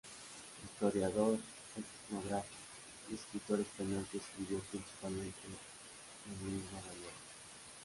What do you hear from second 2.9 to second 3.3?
y